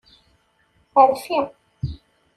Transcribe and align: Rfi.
Rfi. 1.11 1.37